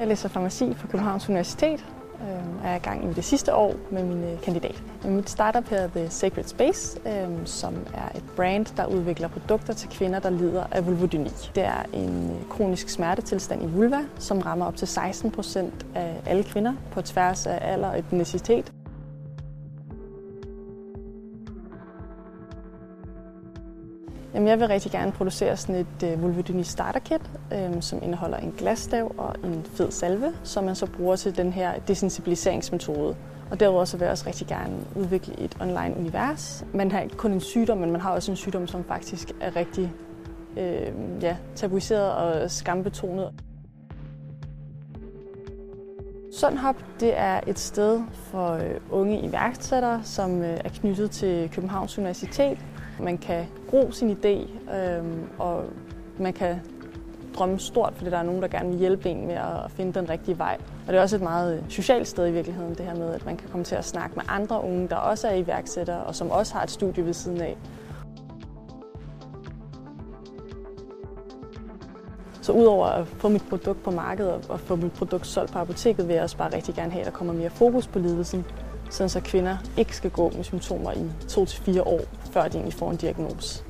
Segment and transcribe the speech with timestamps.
[0.00, 1.84] Jeg læser farmaci på Københavns Universitet
[2.20, 4.82] og er i gang i det sidste år med min øh, kandidat.
[5.04, 9.88] Mit startup hedder The Sacred Space, øh, som er et brand, der udvikler produkter til
[9.88, 11.30] kvinder, der lider af vulvodyni.
[11.54, 16.44] Det er en kronisk smertetilstand i vulva, som rammer op til 16 procent af alle
[16.44, 18.72] kvinder på tværs af alder og etnicitet.
[24.34, 28.36] Jamen, jeg vil rigtig gerne producere sådan et øh, vulvodyni starter kit, øh, som indeholder
[28.36, 33.16] en glasstav og en fed salve, som man så bruger til den her desensibiliseringsmetode.
[33.50, 36.64] Og derudover så vil jeg også rigtig gerne udvikle et online univers.
[36.74, 39.56] Man har ikke kun en sygdom, men man har også en sygdom, som faktisk er
[39.56, 39.92] rigtig
[40.56, 40.92] øh,
[41.22, 43.32] ja, tabuiseret og skambetonet.
[46.32, 51.98] Sundhop det er et sted for øh, unge iværksættere, som øh, er knyttet til Københavns
[51.98, 52.58] Universitet.
[53.00, 55.04] Man kan gro sin idé, øh,
[55.38, 55.64] og
[56.18, 56.60] man kan
[57.38, 60.10] drømme stort, fordi der er nogen, der gerne vil hjælpe en med at finde den
[60.10, 60.58] rigtige vej.
[60.86, 63.26] Og det er også et meget øh, socialt sted i virkeligheden, det her med, at
[63.26, 66.30] man kan komme til at snakke med andre unge, der også er iværksættere, og som
[66.30, 67.56] også har et studie ved siden af.
[72.42, 76.08] Så udover at få mit produkt på markedet og få mit produkt solgt på apoteket,
[76.08, 78.44] vil jeg også bare rigtig gerne have, at der kommer mere fokus på lidelsen,
[78.90, 82.00] så kvinder ikke skal gå med symptomer i 2-4 år,
[82.32, 83.64] før de egentlig får en diagnose.